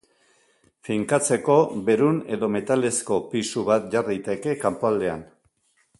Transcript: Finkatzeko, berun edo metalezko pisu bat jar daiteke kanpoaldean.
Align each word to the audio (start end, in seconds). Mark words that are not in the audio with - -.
Finkatzeko, 0.87 1.57
berun 1.89 2.17
edo 2.37 2.49
metalezko 2.55 3.19
pisu 3.35 3.67
bat 3.71 3.87
jar 3.93 4.09
daiteke 4.11 4.57
kanpoaldean. 4.65 5.27